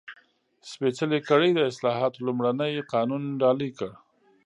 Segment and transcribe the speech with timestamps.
[0.69, 3.91] سپېڅلې کړۍ د اصلاحاتو لومړنی قانون ډالۍ کړ.